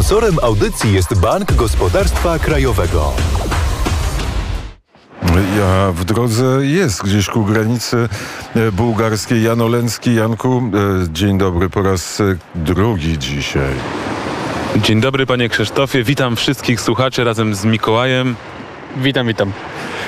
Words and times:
Sponsorem 0.00 0.36
audycji 0.42 0.92
jest 0.92 1.20
Bank 1.20 1.52
Gospodarstwa 1.52 2.38
Krajowego. 2.38 3.12
Ja 5.58 5.92
w 5.92 6.04
drodze 6.04 6.66
jest 6.66 7.02
gdzieś 7.02 7.26
ku 7.26 7.44
granicy 7.44 8.08
e, 8.56 8.72
bułgarskiej. 8.72 9.42
Jan 9.42 9.60
Oleński. 9.60 10.14
Janku, 10.14 10.62
e, 11.04 11.12
dzień 11.12 11.38
dobry 11.38 11.70
po 11.70 11.82
raz 11.82 12.20
e, 12.20 12.36
drugi 12.54 13.18
dzisiaj. 13.18 13.72
Dzień 14.76 15.00
dobry 15.00 15.26
panie 15.26 15.48
Krzysztofie, 15.48 16.04
witam 16.04 16.36
wszystkich 16.36 16.80
słuchaczy 16.80 17.24
razem 17.24 17.54
z 17.54 17.64
Mikołajem. 17.64 18.36
Witam, 18.96 19.26
witam. 19.26 19.52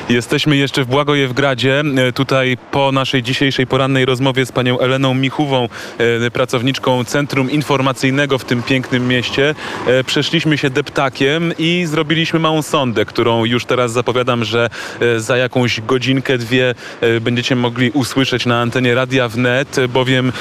Jesteśmy 0.09 0.57
jeszcze 0.57 0.85
w 0.85 0.87
Błagojewgradzie. 0.87 1.83
E, 2.09 2.13
Tutaj 2.13 2.57
po 2.71 2.93
naszej 2.93 3.23
dzisiejszej 3.23 3.67
porannej 3.67 4.05
rozmowie 4.05 4.47
z 4.47 4.53
panią 4.53 4.79
Eleną 4.79 5.15
Michówą, 5.15 5.69
e, 5.99 6.31
pracowniczką 6.31 7.05
Centrum 7.05 7.51
Informacyjnego 7.51 8.39
w 8.39 8.45
tym 8.45 8.63
pięknym 8.63 9.09
mieście, 9.09 9.55
e, 9.87 10.05
przeszliśmy 10.05 10.59
się 10.59 10.71
deptakiem 10.71 11.53
i 11.59 11.85
zrobiliśmy 11.87 12.39
małą 12.39 12.63
sondę, 12.63 13.05
którą 13.05 13.45
już 13.45 13.65
teraz 13.65 13.93
zapowiadam, 13.93 14.45
że 14.45 14.71
za 15.17 15.37
jakąś 15.37 15.81
godzinkę, 15.81 16.39
dwie 16.39 16.75
będziecie 17.21 17.57
mogli 17.57 17.91
usłyszeć 17.91 18.47
na 18.47 18.61
antenie 18.61 18.95
Radia 18.95 19.29
Wnet, 19.29 19.77
bowiem 19.89 20.33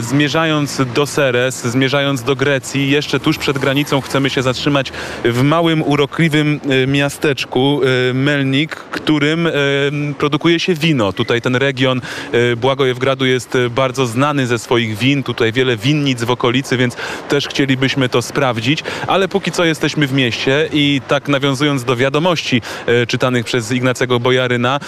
zmierzając 0.00 0.82
do 0.94 1.06
Seres, 1.06 1.62
zmierzając 1.62 2.22
do 2.22 2.36
Grecji, 2.36 2.90
jeszcze 2.90 3.20
tuż 3.20 3.38
przed 3.38 3.58
granicą 3.58 4.00
chcemy 4.00 4.30
się 4.30 4.42
zatrzymać 4.42 4.92
w 5.24 5.42
małym, 5.42 5.82
urokliwym 5.82 6.60
miasteczku 6.86 7.80
Melnik, 8.14 8.76
którym 9.02 9.48
produkuje 10.18 10.60
się 10.60 10.74
wino. 10.74 11.12
Tutaj 11.12 11.40
ten 11.40 11.56
region 11.56 12.00
e, 12.32 12.56
Błagojewgradu 12.56 13.26
jest 13.26 13.56
e, 13.56 13.70
bardzo 13.70 14.06
znany 14.06 14.46
ze 14.46 14.58
swoich 14.58 14.98
win. 14.98 15.22
Tutaj 15.22 15.52
wiele 15.52 15.76
winnic 15.76 16.24
w 16.24 16.30
okolicy, 16.30 16.76
więc 16.76 16.96
też 17.28 17.48
chcielibyśmy 17.48 18.08
to 18.08 18.22
sprawdzić. 18.22 18.84
Ale 19.06 19.28
póki 19.28 19.52
co 19.52 19.64
jesteśmy 19.64 20.06
w 20.06 20.12
mieście 20.12 20.68
i 20.72 21.00
tak 21.08 21.28
nawiązując 21.28 21.84
do 21.84 21.96
wiadomości 21.96 22.62
e, 22.86 23.06
czytanych 23.06 23.44
przez 23.44 23.72
Ignacego 23.72 24.20
Bojaryna, 24.20 24.80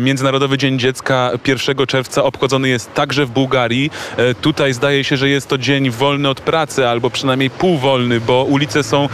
Międzynarodowy 0.00 0.58
Dzień 0.58 0.78
Dziecka 0.78 1.30
1 1.46 1.86
czerwca 1.86 2.24
obchodzony 2.24 2.68
jest 2.68 2.94
także 2.94 3.26
w 3.26 3.30
Bułgarii. 3.30 3.90
Tutaj 4.40 4.72
zdaje 4.72 5.04
się, 5.04 5.16
że 5.16 5.28
jest 5.28 5.48
to 5.48 5.58
dzień 5.58 5.90
wolny 5.90 6.28
od 6.28 6.40
pracy, 6.40 6.88
albo 6.88 7.10
przynajmniej 7.10 7.50
półwolny, 7.50 8.20
bo 8.20 8.44
ulice 8.44 8.82
są 8.82 9.08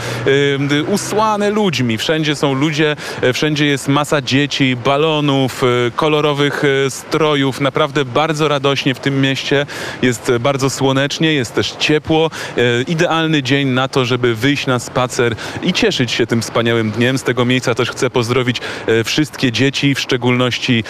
usłane 0.86 1.50
ludźmi. 1.50 1.98
Wszędzie 1.98 2.36
są 2.36 2.54
ludzie, 2.54 2.96
wszędzie 3.32 3.66
jest 3.66 3.88
masa 3.88 4.22
dzieci, 4.22 4.39
balonów, 4.84 5.62
e, 5.64 5.66
kolorowych 5.96 6.62
e, 6.64 6.90
strojów. 6.90 7.60
Naprawdę 7.60 8.04
bardzo 8.04 8.48
radośnie 8.48 8.94
w 8.94 9.00
tym 9.00 9.20
mieście. 9.20 9.66
Jest 10.02 10.32
bardzo 10.40 10.70
słonecznie, 10.70 11.32
jest 11.32 11.54
też 11.54 11.70
ciepło. 11.70 12.30
E, 12.56 12.82
Idealny 12.82 13.42
dzień 13.42 13.68
na 13.68 13.88
to, 13.88 14.04
żeby 14.04 14.34
wyjść 14.34 14.66
na 14.66 14.78
spacer 14.78 15.34
i 15.62 15.72
cieszyć 15.72 16.10
się 16.10 16.26
tym 16.26 16.42
wspaniałym 16.42 16.90
dniem. 16.90 17.18
Z 17.18 17.22
tego 17.22 17.44
miejsca 17.44 17.74
też 17.74 17.90
chcę 17.90 18.10
pozdrowić 18.10 18.60
wszystkie 19.04 19.52
dzieci, 19.52 19.94
w 19.94 20.00
szczególności 20.00 20.84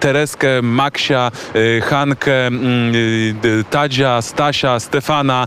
Tereskę, 0.00 0.62
Maksia, 0.62 1.30
Hankę, 1.82 2.46
mm, 2.46 2.92
Tadzia, 3.70 4.22
Stasia, 4.22 4.80
Stefana 4.80 5.46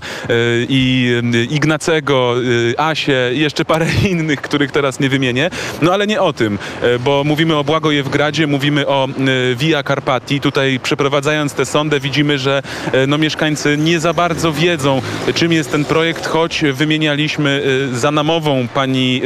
i 0.70 1.12
Ignacego, 1.50 2.36
Asię 2.78 3.32
i 3.34 3.40
jeszcze 3.40 3.66
parę 3.66 3.88
innych, 4.12 4.42
których 4.42 4.72
teraz 4.72 5.00
nie 5.00 5.10
wymienię. 5.10 5.50
No 5.82 5.94
ale 5.94 6.08
nie 6.08 6.22
o 6.22 6.34
tym, 6.34 6.60
bo 7.00 7.24
mówimy 7.32 7.58
o 7.58 7.64
Błagojewgradzie, 7.64 8.48
mówimy 8.48 8.88
o 8.88 9.08
e, 9.08 9.56
Via 9.56 9.84
Carpati. 9.84 10.42
Tutaj 10.42 10.80
przeprowadzając 10.84 11.54
tę 11.54 11.66
sondę 11.66 12.00
widzimy, 12.00 12.40
że 12.40 12.62
e, 12.92 13.08
no, 13.08 13.18
mieszkańcy 13.18 13.78
nie 13.78 14.00
za 14.00 14.14
bardzo 14.14 14.54
wiedzą, 14.54 15.02
czym 15.36 15.52
jest 15.52 15.72
ten 15.72 15.86
projekt, 15.86 16.28
choć 16.28 16.64
wymienialiśmy 16.74 17.64
e, 17.94 17.96
za 17.96 18.12
namową 18.12 18.68
pani 18.74 19.22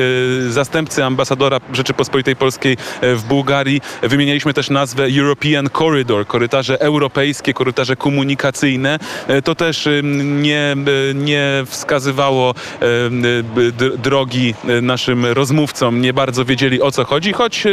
zastępcy 0.49 1.03
ambasadora 1.03 1.59
Rzeczypospolitej 1.73 2.35
Polskiej 2.35 2.77
w 3.01 3.23
Bułgarii. 3.27 3.81
Wymienialiśmy 4.01 4.53
też 4.53 4.69
nazwę 4.69 5.07
European 5.19 5.69
Corridor, 5.69 6.27
korytarze 6.27 6.81
europejskie, 6.81 7.53
korytarze 7.53 7.95
komunikacyjne. 7.95 8.99
To 9.43 9.55
też 9.55 9.89
nie, 10.23 10.75
nie 11.15 11.63
wskazywało 11.65 12.53
drogi 13.97 14.53
naszym 14.81 15.25
rozmówcom. 15.25 16.01
Nie 16.01 16.13
bardzo 16.13 16.45
wiedzieli 16.45 16.81
o 16.81 16.91
co 16.91 17.05
chodzi, 17.05 17.33
choć 17.33 17.67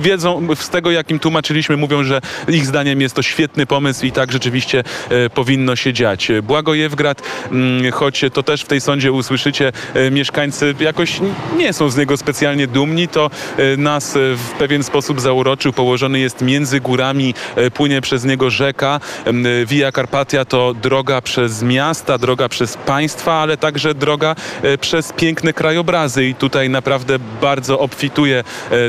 wiedzą, 0.00 0.48
z 0.54 0.68
tego 0.68 0.90
jak 0.90 1.10
im 1.10 1.18
tłumaczyliśmy, 1.18 1.76
mówią, 1.76 2.04
że 2.04 2.20
ich 2.48 2.66
zdaniem 2.66 3.00
jest 3.00 3.14
to 3.14 3.22
świetny 3.22 3.66
pomysł 3.66 4.06
i 4.06 4.12
tak 4.12 4.32
rzeczywiście 4.32 4.84
e, 5.10 5.30
powinno 5.30 5.76
się 5.76 5.92
dziać. 5.92 6.28
Błagojewgrad, 6.42 7.22
mm, 7.50 7.92
choć 7.92 8.24
to 8.32 8.42
też 8.42 8.62
w 8.62 8.66
tej 8.66 8.80
sądzie 8.80 9.12
usłyszycie, 9.12 9.72
e, 9.94 10.10
mieszkańcy 10.10 10.74
jakoś 10.80 11.20
nie 11.56 11.72
są 11.72 11.90
z 11.90 11.96
niego 11.96 12.16
specjalnie 12.16 12.66
dumni, 12.66 13.08
to 13.08 13.30
e, 13.56 13.76
nas 13.76 14.14
w 14.36 14.50
pewien 14.58 14.82
sposób 14.82 15.20
zauroczył. 15.20 15.72
Położony 15.72 16.18
jest 16.18 16.42
między 16.42 16.80
górami, 16.80 17.34
płynie 17.74 18.00
przez 18.00 18.24
niego 18.24 18.50
rzeka. 18.50 19.00
Em, 19.24 19.44
Via 19.66 19.92
Carpatia 19.92 20.44
to 20.44 20.74
droga 20.74 21.20
przez 21.20 21.62
miasta, 21.62 22.18
droga 22.18 22.48
przez 22.48 22.76
państwa, 22.76 23.32
ale 23.32 23.56
także 23.56 23.94
droga 23.94 24.34
przez 24.80 25.12
piękne 25.12 25.52
krajobrazy 25.52 26.26
i 26.26 26.34
tutaj 26.34 26.70
naprawdę 26.70 27.18
bardzo 27.40 27.78
obfituje 27.78 28.44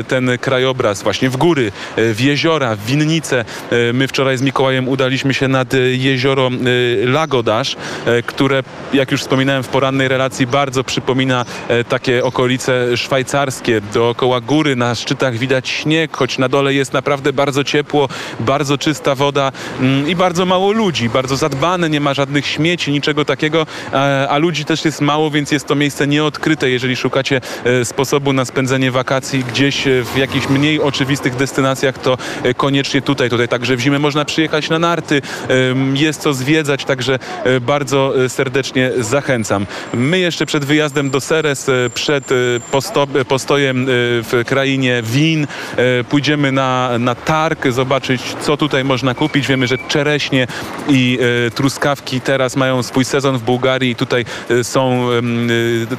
ten 0.08 0.30
krajobraz 0.40 0.85
właśnie 0.94 1.30
w 1.30 1.36
góry, 1.36 1.72
e, 1.96 2.14
w 2.14 2.20
jeziora, 2.20 2.76
w 2.76 2.86
winnice. 2.86 3.44
E, 3.70 3.92
My 3.92 4.08
wczoraj 4.08 4.38
z 4.38 4.42
Mikołajem 4.42 4.88
udaliśmy 4.88 5.34
się 5.34 5.48
nad 5.48 5.74
e, 5.74 5.78
jezioro 5.78 6.50
Lagodasz, 7.04 7.76
które 8.26 8.62
jak 8.92 9.12
już 9.12 9.20
wspominałem 9.20 9.62
w 9.62 9.68
porannej 9.68 10.08
relacji 10.08 10.46
bardzo 10.46 10.84
przypomina 10.84 11.44
takie 11.88 12.24
okolice 12.24 12.96
szwajcarskie. 12.96 13.80
Dookoła 13.94 14.40
góry 14.40 14.76
na 14.76 14.94
szczytach 14.94 15.36
widać 15.36 15.68
śnieg, 15.68 16.16
choć 16.16 16.38
na 16.38 16.48
dole 16.48 16.74
jest 16.74 16.92
naprawdę 16.92 17.32
bardzo 17.32 17.64
ciepło, 17.64 18.08
bardzo 18.40 18.78
czysta 18.78 19.14
woda 19.14 19.52
mm, 19.80 20.08
i 20.08 20.16
bardzo 20.16 20.46
mało 20.46 20.72
ludzi, 20.72 21.08
bardzo 21.08 21.36
zadbane, 21.36 21.90
nie 21.90 22.00
ma 22.00 22.14
żadnych 22.14 22.46
śmieci, 22.46 22.92
niczego 22.92 23.24
takiego, 23.24 23.66
a 24.28 24.38
ludzi 24.38 24.64
też 24.64 24.84
jest 24.84 25.00
mało, 25.00 25.30
więc 25.30 25.52
jest 25.52 25.66
to 25.66 25.74
miejsce 25.74 26.06
nieodkryte, 26.06 26.70
jeżeli 26.70 26.96
szukacie 26.96 27.40
sposobu 27.84 28.32
na 28.32 28.44
spędzenie 28.44 28.90
wakacji 28.90 29.44
gdzieś 29.44 29.84
w 30.14 30.16
jakichś 30.16 30.48
mniej 30.48 30.65
oczywistych 30.82 31.36
destynacjach, 31.36 31.98
to 31.98 32.18
e, 32.42 32.54
koniecznie 32.54 33.02
tutaj. 33.02 33.30
Tutaj 33.30 33.48
także 33.48 33.76
w 33.76 33.80
zimę 33.80 33.98
można 33.98 34.24
przyjechać 34.24 34.68
na 34.70 34.78
narty, 34.78 35.22
jest 35.94 36.20
co 36.20 36.34
zwiedzać, 36.34 36.84
także 36.84 37.18
e, 37.44 37.60
bardzo 37.60 38.24
e, 38.24 38.28
serdecznie 38.28 38.90
zachęcam. 38.98 39.66
My 39.94 40.18
jeszcze 40.18 40.46
przed 40.46 40.64
wyjazdem 40.64 41.10
do 41.10 41.20
Seres, 41.20 41.70
przed 41.94 42.24
posto, 42.70 43.06
postojem 43.28 43.86
w 43.88 44.42
krainie 44.46 45.02
win, 45.04 45.46
pójdziemy 46.08 46.52
na, 46.52 46.90
na 46.98 47.14
targ, 47.14 47.66
zobaczyć 47.68 48.22
co 48.40 48.56
tutaj 48.56 48.84
można 48.84 49.14
kupić. 49.14 49.46
Wiemy, 49.46 49.66
że 49.66 49.78
czereśnie 49.78 50.46
i 50.88 51.18
truskawki 51.54 52.20
teraz 52.20 52.56
mają 52.56 52.82
swój 52.82 53.04
sezon 53.04 53.38
w 53.38 53.42
Bułgarii 53.42 53.90
i 53.90 53.96
tutaj 53.96 54.24
są, 54.62 55.08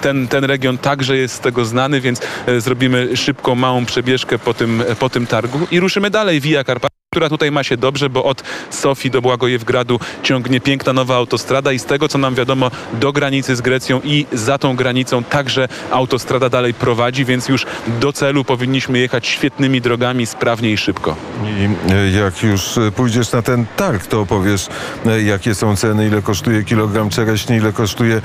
ten, 0.01 0.28
ten 0.28 0.44
region 0.44 0.78
także 0.78 1.17
jest 1.17 1.35
z 1.35 1.39
tego 1.39 1.66
znany, 1.66 2.01
więc 2.01 2.22
zrobimy 2.57 3.17
szybką, 3.17 3.55
małą 3.55 3.85
przebieżkę 3.85 4.39
po 4.39 4.53
tym, 4.57 4.84
po 5.00 5.09
tym 5.09 5.28
targu 5.28 5.59
i 5.72 5.79
ruszymy 5.79 6.09
dalej. 6.09 6.41
Via 6.41 6.63
Carpatia 6.63 7.06
która 7.17 7.29
tutaj 7.29 7.51
ma 7.51 7.63
się 7.63 7.78
dobrze, 7.78 8.09
bo 8.09 8.23
od 8.23 8.44
Sofii 8.69 9.11
do 9.11 9.22
Błagojewgradu 9.22 10.00
ciągnie 10.23 10.59
piękna 10.59 10.94
nowa 10.94 11.16
autostrada 11.16 11.72
i 11.72 11.79
z 11.79 11.85
tego, 11.85 12.07
co 12.07 12.17
nam 12.17 12.35
wiadomo, 12.35 12.72
do 12.94 13.11
granicy 13.11 13.55
z 13.55 13.61
Grecją 13.61 14.01
i 14.03 14.25
za 14.33 14.57
tą 14.57 14.75
granicą 14.75 15.23
także 15.23 15.67
autostrada 15.91 16.50
dalej 16.50 16.73
prowadzi, 16.73 17.25
więc 17.25 17.50
już 17.50 17.66
do 18.00 18.13
celu 18.13 18.44
powinniśmy 18.44 19.00
jechać 19.00 19.28
świetnymi 19.28 19.81
drogami, 19.81 20.25
sprawnie 20.25 20.72
i 20.72 20.78
szybko. 20.78 21.16
I 21.44 21.69
e, 21.94 22.11
jak 22.11 22.44
już 22.44 22.78
e, 22.78 22.91
pójdziesz 22.91 23.31
na 23.31 23.41
ten 23.41 23.66
targ, 23.78 24.05
to 24.05 24.22
opowiesz, 24.22 24.67
e, 25.05 25.22
jakie 25.22 25.55
są 25.55 25.75
ceny, 25.75 26.08
ile 26.08 26.22
kosztuje 26.22 26.63
kilogram 26.63 27.09
czereśni, 27.09 27.55
ile 27.55 27.73
kosztuje 27.73 28.22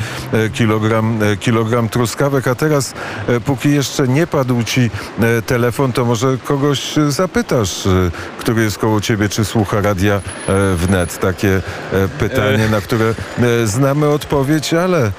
kilogram, 0.52 1.18
kilogram 1.40 1.88
truskawek. 1.88 2.48
A 2.48 2.54
teraz, 2.54 2.94
póki 3.44 3.70
jeszcze 3.70 4.08
nie 4.08 4.26
padł 4.26 4.62
ci 4.62 4.90
telefon, 5.46 5.92
to 5.92 6.04
może 6.04 6.38
kogoś 6.44 6.94
zapytasz, 7.08 7.88
który 8.38 8.62
jest 8.62 8.78
koło 8.82 9.00
ciebie, 9.00 9.29
czy 9.29 9.44
słucha 9.44 9.81
radia 9.81 10.14
e, 10.14 10.20
wnet. 10.76 11.19
Takie 11.19 11.49
e, 11.93 12.08
pytanie, 12.19 12.69
na 12.70 12.81
które 12.81 13.14
e, 13.38 13.67
znamy 13.67 14.08
odpowiedź, 14.08 14.75
ale 14.75 15.12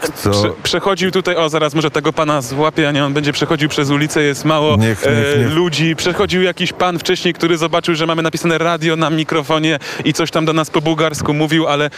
kto... 0.00 0.30
Prze 0.30 0.50
przechodził 0.62 1.10
tutaj, 1.10 1.36
o 1.36 1.48
zaraz 1.48 1.74
może 1.74 1.90
tego 1.90 2.12
pana 2.12 2.42
złapie, 2.42 2.88
a 2.88 2.92
nie 2.92 3.04
on 3.04 3.14
będzie 3.14 3.32
przechodził 3.32 3.68
przez 3.68 3.90
ulicę, 3.90 4.22
jest 4.22 4.44
mało 4.44 4.76
Niech, 4.76 5.04
niech, 5.06 5.38
niech. 5.38 5.52
ludzi. 5.52 5.96
Przechodził 5.96 6.42
jakiś 6.42 6.72
pan 6.72 6.98
wcześniej, 6.98 7.34
który 7.34 7.58
zobaczył, 7.58 7.94
że 7.94 8.06
mamy 8.06 8.22
napisane 8.22 8.58
radio 8.58 8.96
na 8.96 9.10
mikrofonie 9.10 9.78
i 10.04 10.12
coś 10.12 10.30
tam 10.30 10.44
do 10.44 10.52
nas 10.52 10.70
po 10.70 10.80
bułgarsku 10.80 11.34
mówił, 11.34 11.66
ale 11.66 11.90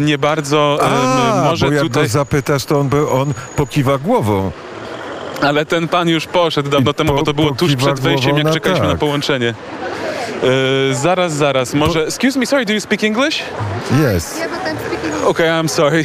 nie 0.00 0.18
bardzo. 0.18 0.78
A, 0.82 1.44
może 1.44 1.66
bo 1.66 1.72
jak 1.72 1.82
tutaj... 1.82 2.02
go 2.02 2.08
zapytasz, 2.08 2.64
to 2.64 2.80
on, 2.80 2.90
on 3.12 3.34
pokiwa 3.56 3.98
głową. 3.98 4.50
Ale 5.40 5.66
ten 5.66 5.88
pan 5.88 6.08
już 6.08 6.26
poszedł 6.26 6.70
dawno 6.70 6.90
I 6.90 6.94
temu, 6.94 7.14
bo 7.14 7.22
to 7.22 7.34
było 7.34 7.50
tuż 7.54 7.76
przed 7.76 8.00
wejściem, 8.00 8.36
jak 8.36 8.44
na 8.44 8.52
czekaliśmy 8.52 8.84
na 8.84 8.90
tak. 8.90 9.00
połączenie. 9.00 9.54
E, 10.42 10.94
zaraz, 10.94 11.32
zaraz, 11.32 11.74
może... 11.74 12.06
Excuse 12.06 12.38
me, 12.38 12.46
sorry, 12.46 12.64
do 12.64 12.72
you 12.72 12.80
speak 12.80 13.04
English? 13.04 13.42
Jest. 14.02 14.38
Yeah, 14.38 14.50
but 14.50 14.60
I'm 14.60 14.76
Okej, 15.26 15.68
sorry. 15.68 16.04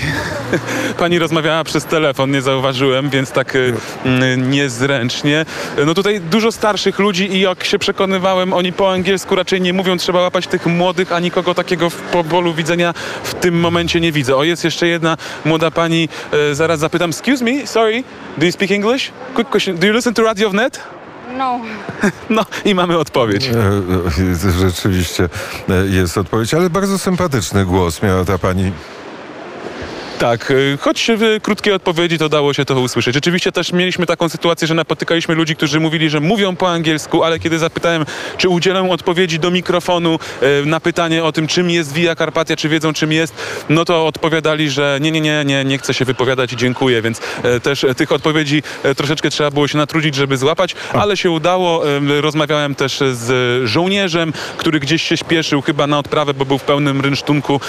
Pani 0.98 1.20
rozmawiała 1.20 1.64
przez 1.64 1.86
telefon, 1.86 2.32
nie 2.32 2.42
zauważyłem, 2.42 3.10
więc 3.10 3.32
tak 3.32 3.58
mm, 4.06 4.52
niezręcznie. 4.52 5.46
No 5.86 5.94
tutaj 5.94 6.20
dużo 6.20 6.52
starszych 6.52 7.00
ludzi 7.00 7.34
i 7.34 7.40
jak 7.40 7.64
się 7.64 7.80
przekonywałem, 7.80 8.54
oni 8.54 8.74
po 8.74 8.92
angielsku 8.92 9.36
raczej 9.36 9.62
nie 9.62 9.74
mówią, 9.74 9.98
trzeba 9.98 10.22
łapać 10.22 10.48
tych 10.48 10.66
młodych, 10.66 11.12
a 11.12 11.20
nikogo 11.20 11.54
takiego 11.54 11.90
w 11.90 11.96
po 11.96 12.24
polu 12.24 12.54
widzenia 12.54 12.94
w 13.24 13.34
tym 13.34 13.60
momencie 13.60 14.00
nie 14.00 14.12
widzę. 14.12 14.36
O, 14.36 14.44
jest 14.44 14.64
jeszcze 14.64 14.88
jedna 14.88 15.18
młoda 15.46 15.72
pani, 15.72 16.10
zaraz 16.54 16.80
zapytam, 16.80 17.10
excuse 17.10 17.44
me, 17.44 17.68
sorry, 17.68 18.04
do 18.38 18.46
you 18.46 18.52
speak 18.52 18.72
English? 18.72 19.12
Quick 19.36 19.50
question, 19.50 19.78
do 19.78 19.88
you 19.88 19.94
listen 19.94 20.14
to 20.14 20.24
Radio 20.24 20.50
Wnet? 20.50 21.01
No. 21.42 21.60
No 22.30 22.46
i 22.66 22.76
mamy 22.76 22.98
odpowiedź. 22.98 23.48
E, 23.48 23.52
e, 24.48 24.52
Rzeczywiście 24.60 25.30
e, 25.70 25.88
jest 25.88 26.18
odpowiedź, 26.18 26.54
ale 26.54 26.70
bardzo 26.70 27.00
sympatyczny 27.00 27.66
głos 27.66 28.02
miała 28.02 28.26
ta 28.26 28.38
pani. 28.38 28.72
Tak, 30.22 30.52
y, 30.52 30.78
choć 30.82 31.12
w 31.18 31.42
krótkiej 31.42 31.74
odpowiedzi 31.74 32.18
to 32.18 32.30
dało 32.30 32.54
się 32.54 32.66
to 32.66 32.82
usłyszeć. 32.82 33.14
Rzeczywiście 33.14 33.52
też 33.52 33.74
mieliśmy 33.74 34.06
taką 34.06 34.30
sytuację, 34.30 34.68
że 34.68 34.74
napotykaliśmy 34.74 35.36
ludzi, 35.36 35.56
którzy 35.56 35.80
mówili, 35.80 36.10
że 36.10 36.20
mówią 36.20 36.56
po 36.56 36.70
angielsku, 36.70 37.24
ale 37.24 37.40
kiedy 37.40 37.60
zapytałem, 37.60 38.06
czy 38.38 38.50
udzielę 38.50 38.90
odpowiedzi 38.90 39.40
do 39.40 39.52
mikrofonu 39.52 40.20
y, 40.64 40.66
na 40.66 40.80
pytanie 40.80 41.24
o 41.24 41.32
tym, 41.32 41.48
czym 41.48 41.70
jest 41.70 41.94
Via 41.94 42.16
Carpatia, 42.16 42.56
czy 42.56 42.70
wiedzą, 42.70 42.94
czym 42.94 43.12
jest, 43.12 43.34
no 43.70 43.86
to 43.86 44.08
odpowiadali, 44.08 44.70
że 44.70 44.98
nie, 45.02 45.12
nie, 45.12 45.22
nie, 45.22 45.44
nie, 45.46 45.66
nie 45.66 45.78
chcę 45.78 45.94
się 45.94 46.06
wypowiadać 46.06 46.54
i 46.54 46.58
dziękuję, 46.58 47.02
więc 47.02 47.22
e, 47.44 47.60
też 47.60 47.86
tych 47.98 48.12
odpowiedzi 48.12 48.64
troszeczkę 48.98 49.30
trzeba 49.30 49.52
było 49.52 49.68
się 49.68 49.78
natrudzić, 49.78 50.16
żeby 50.16 50.38
złapać, 50.38 50.76
ale 50.94 51.18
się 51.18 51.32
udało. 51.32 51.98
Em, 51.98 52.12
Rozmawiałem 52.20 52.76
też 52.76 53.00
z 53.14 53.64
żołnierzem, 53.70 54.34
który 54.58 54.80
gdzieś 54.80 55.02
się 55.02 55.18
śpieszył 55.18 55.62
chyba 55.62 55.88
na 55.88 56.00
odprawę, 56.00 56.34
bo 56.34 56.46
był 56.46 56.58
w 56.58 56.64
pełnym 56.64 57.02
rynsztunku. 57.02 57.60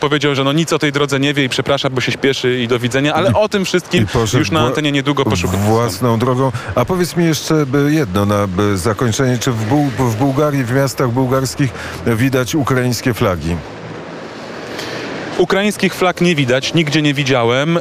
Powiedział, 0.00 0.34
że 0.34 0.44
no 0.44 0.52
nic 0.52 0.72
o 0.72 0.78
tej 0.78 0.92
drodze 0.92 1.20
nie 1.20 1.34
wie 1.34 1.44
i 1.44 1.48
przepraszam, 1.48 1.65
bo 1.90 2.00
się 2.00 2.12
śpieszy 2.12 2.58
i 2.58 2.68
do 2.68 2.78
widzenia, 2.78 3.14
ale 3.14 3.34
o 3.34 3.48
tym 3.48 3.64
wszystkim 3.64 4.06
już 4.38 4.50
na 4.50 4.60
antenie 4.60 4.92
niedługo 4.92 5.24
poszukam. 5.24 5.60
Własną 5.60 6.18
drogą. 6.18 6.52
A 6.74 6.84
powiedz 6.84 7.16
mi 7.16 7.24
jeszcze 7.24 7.66
jedno 7.88 8.26
na 8.26 8.48
zakończenie. 8.74 9.38
Czy 9.38 9.52
w, 9.52 9.68
Buł- 9.68 9.90
w 10.10 10.16
Bułgarii, 10.16 10.64
w 10.64 10.72
miastach 10.72 11.10
bułgarskich 11.10 11.70
widać 12.06 12.54
ukraińskie 12.54 13.14
flagi? 13.14 13.56
Ukraińskich 15.38 15.94
flag 15.94 16.20
nie 16.20 16.34
widać, 16.34 16.74
nigdzie 16.74 17.02
nie 17.02 17.14
widziałem. 17.14 17.76
E, 17.76 17.80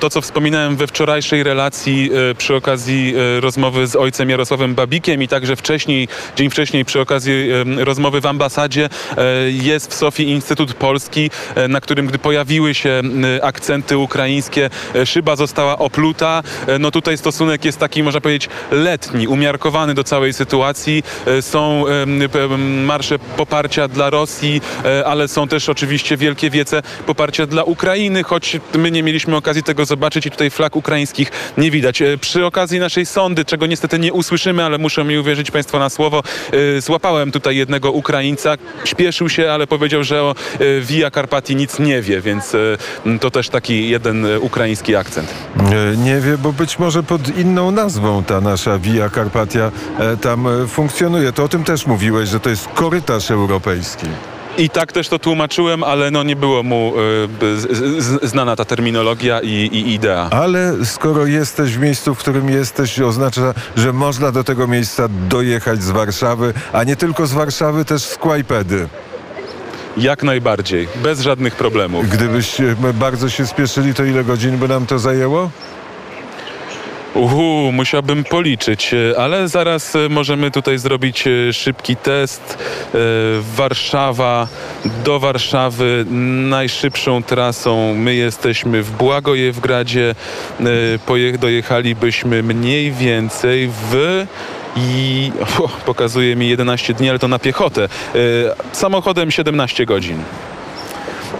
To, 0.00 0.10
co 0.10 0.20
wspominałem 0.20 0.76
we 0.76 0.86
wczorajszej 0.86 1.42
relacji 1.42 2.10
e, 2.30 2.34
przy 2.34 2.54
okazji 2.54 3.14
e, 3.36 3.40
rozmowy 3.40 3.86
z 3.86 3.96
ojcem 3.96 4.30
Jarosławem 4.30 4.74
Babikiem 4.74 5.22
i 5.22 5.28
także 5.28 5.56
wcześniej, 5.56 6.08
dzień 6.36 6.50
wcześniej 6.50 6.84
przy 6.84 7.00
okazji 7.00 7.48
rozmowy 7.78 8.20
w 8.20 8.26
ambasadzie 8.26 8.88
jest 9.48 9.90
w 9.90 9.94
Sofii 9.94 10.30
Instytut 10.30 10.74
Polski, 10.74 11.30
na 11.68 11.80
którym 11.80 12.06
gdy 12.06 12.18
pojawiły 12.18 12.74
się 12.74 13.02
akcenty 13.42 13.98
ukraińskie, 13.98 14.70
szyba 15.04 15.36
została 15.36 15.78
opluta. 15.78 16.42
No 16.80 16.90
tutaj 16.90 17.18
stosunek 17.18 17.64
jest 17.64 17.78
taki, 17.78 18.02
można 18.02 18.20
powiedzieć, 18.20 18.48
letni, 18.70 19.28
umiarkowany 19.28 19.94
do 19.94 20.04
całej 20.04 20.32
sytuacji. 20.32 21.02
Są 21.40 21.84
marsze 22.84 23.18
poparcia 23.18 23.88
dla 23.88 24.10
Rosji, 24.10 24.60
ale 25.04 25.28
są 25.28 25.48
też 25.48 25.68
oczywiście 25.68 26.16
wielkie 26.16 26.50
wiece 26.50 26.82
poparcia 27.06 27.46
dla 27.46 27.62
Ukrainy, 27.64 28.22
choć 28.22 28.60
my 28.74 28.90
nie 28.90 29.02
mieliśmy 29.02 29.36
okazji 29.36 29.62
tego 29.62 29.84
zobaczyć 29.84 30.26
i 30.26 30.30
tutaj 30.30 30.50
flag 30.50 30.76
ukraińskich 30.76 31.30
nie 31.58 31.70
widać. 31.70 32.02
E, 32.02 32.18
Przy 32.18 32.46
okazji 32.46 32.78
naszej 32.78 33.06
sądy, 33.06 33.44
czego 33.44 33.66
niestety 33.66 33.98
nie 33.98 34.12
usłyszymy, 34.12 34.64
ale 34.64 34.78
muszę 34.78 35.04
mi 35.04 35.18
uwierzyć 35.18 35.50
Państwo 35.50 35.78
na 35.78 35.90
słowo, 35.90 36.22
e, 36.76 36.80
złapałem 36.80 37.32
tutaj 37.32 37.56
jednego 37.56 37.92
Ukraińca, 37.92 38.54
śpieszył 38.84 39.28
się, 39.28 39.50
ale 39.52 39.66
powiedział, 39.66 40.04
że 40.04 40.22
o 40.22 40.34
e, 40.60 40.80
Via 40.80 41.10
Carpatii 41.10 41.56
nic 41.56 41.78
nie 41.78 42.02
wie, 42.02 42.20
więc 42.20 42.52
to 43.20 43.30
też 43.30 43.48
taki 43.48 43.88
jeden 43.88 44.26
ukraiński 44.40 44.96
akcent. 44.96 45.34
Nie 45.96 46.20
wie, 46.20 46.38
bo 46.38 46.52
być 46.52 46.78
może 46.78 47.02
pod 47.02 47.38
inną 47.38 47.70
nazwą 47.70 48.24
ta 48.24 48.40
nasza 48.40 48.78
Via 48.78 49.10
Carpatia 49.10 49.72
tam 50.20 50.48
funkcjonuje. 50.68 51.32
To 51.32 51.44
o 51.44 51.48
tym 51.48 51.64
też 51.64 51.86
mówiłeś, 51.86 52.28
że 52.28 52.40
to 52.40 52.50
jest 52.50 52.68
korytarz 52.68 53.30
europejski. 53.30 54.06
I 54.58 54.70
tak 54.70 54.92
też 54.92 55.08
to 55.08 55.18
tłumaczyłem, 55.18 55.84
ale 55.84 56.10
no 56.10 56.22
nie 56.22 56.36
było 56.36 56.62
mu 56.62 56.92
e, 57.42 57.56
z, 58.00 58.24
znana 58.24 58.56
ta 58.56 58.64
terminologia 58.64 59.40
i, 59.40 59.50
i 59.50 59.94
idea. 59.94 60.28
Ale 60.30 60.72
skoro 60.84 61.26
jesteś 61.26 61.76
w 61.76 61.80
miejscu, 61.80 62.14
w 62.14 62.18
którym 62.18 62.50
jesteś, 62.50 63.00
oznacza, 63.00 63.54
że 63.76 63.92
można 63.92 64.32
do 64.32 64.44
tego 64.44 64.66
miejsca 64.66 65.08
dojechać 65.28 65.82
z 65.82 65.90
Warszawy, 65.90 66.54
a 66.72 66.84
nie 66.84 66.96
tylko 66.96 67.26
z 67.26 67.32
Warszawy, 67.32 67.84
też 67.84 68.02
z 68.02 68.16
Kłajpedy. 68.16 68.88
Jak 69.96 70.22
najbardziej, 70.22 70.88
bez 71.02 71.20
żadnych 71.20 71.54
problemów. 71.54 72.08
Gdybyśmy 72.08 72.76
bardzo 72.94 73.28
się 73.28 73.46
spieszyli, 73.46 73.94
to 73.94 74.04
ile 74.04 74.24
godzin 74.24 74.58
by 74.58 74.68
nam 74.68 74.86
to 74.86 74.98
zajęło? 74.98 75.50
Uhu, 77.14 77.72
musiałbym 77.72 78.24
policzyć, 78.24 78.94
e, 78.94 79.20
ale 79.20 79.48
zaraz 79.48 79.96
e, 79.96 80.08
możemy 80.08 80.50
tutaj 80.50 80.78
zrobić 80.78 81.24
e, 81.26 81.52
szybki 81.52 81.96
test. 81.96 82.58
Warszawa 83.56 84.48
do 85.04 85.20
Warszawy 85.20 86.04
najszybszą 86.50 87.22
trasą. 87.22 87.94
My 87.94 88.14
jesteśmy 88.14 88.82
w 88.82 88.90
Błagojewgradzie. 88.90 90.14
Dojechalibyśmy 91.38 92.42
mniej 92.42 92.92
więcej 92.92 93.70
w 93.90 94.24
i 94.76 95.32
o, 95.58 95.68
pokazuje 95.68 96.36
mi 96.36 96.48
11 96.48 96.94
dni, 96.94 97.10
ale 97.10 97.18
to 97.18 97.28
na 97.28 97.38
piechotę. 97.38 97.88
Samochodem 98.72 99.30
17 99.30 99.86
godzin. 99.86 100.22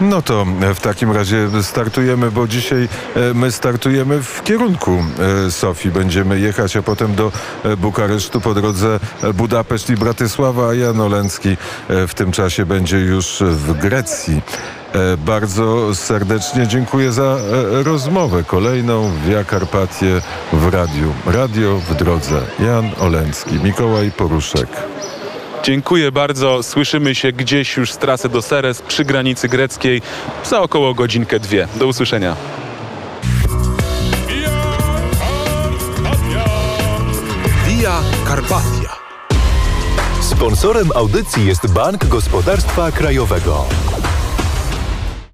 No 0.01 0.23
to 0.23 0.47
w 0.75 0.81
takim 0.81 1.13
razie 1.13 1.49
startujemy, 1.63 2.31
bo 2.31 2.49
dzisiaj 2.49 2.89
e, 3.17 3.35
my 3.35 3.53
startujemy 3.53 4.23
w 4.23 4.43
kierunku 4.43 5.05
e, 5.47 5.51
Sofii. 5.51 5.91
Będziemy 5.91 6.41
jechać, 6.41 6.77
a 6.77 6.83
potem 6.83 7.15
do 7.15 7.33
e, 7.65 7.77
Bukaresztu 7.77 8.41
po 8.41 8.55
drodze 8.55 9.01
Budapeszt 9.35 9.91
i 9.91 9.95
Bratysława, 9.95 10.69
a 10.69 10.75
Jan 10.75 11.01
Olencki 11.01 11.49
e, 11.89 12.07
w 12.07 12.15
tym 12.15 12.33
czasie 12.33 12.67
będzie 12.67 12.99
już 12.99 13.43
w 13.47 13.73
Grecji. 13.73 14.43
Bardzo 15.19 15.95
serdecznie 15.95 16.67
dziękuję 16.67 17.13
za 17.13 17.37
rozmowę 17.85 18.45
kolejną 18.45 19.11
Via 19.27 19.45
Carpatię 19.45 20.21
w 20.53 20.75
radiu. 20.75 21.13
Radio 21.27 21.79
w 21.79 21.95
drodze. 21.95 22.41
Jan 22.59 22.91
Olencki, 23.01 23.55
Mikołaj 23.55 24.11
Poruszek. 24.11 24.69
Dziękuję 25.65 26.13
bardzo. 26.13 26.63
Słyszymy 26.63 27.15
się 27.15 27.33
gdzieś 27.33 27.77
już 27.77 27.93
z 27.93 27.99
trasy 27.99 28.29
do 28.29 28.43
Seres 28.43 28.83
przy 28.83 29.05
granicy 29.05 29.49
greckiej 29.49 30.03
za 30.45 30.61
około 30.61 30.95
godzinkę, 30.95 31.41
dwie. 31.41 31.69
Do 31.77 31.87
usłyszenia. 31.87 32.37
Via 37.67 38.01
Carpatia. 38.29 38.97
Sponsorem 40.21 40.89
audycji 40.95 41.47
jest 41.47 41.73
Bank 41.73 42.07
Gospodarstwa 42.07 42.93
Krajowego. 42.93 43.65